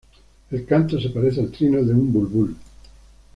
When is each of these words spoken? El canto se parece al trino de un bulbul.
El 0.49 0.65
canto 0.65 0.99
se 0.99 1.09
parece 1.09 1.41
al 1.41 1.51
trino 1.51 1.83
de 1.83 1.93
un 1.93 2.11
bulbul. 2.11 2.55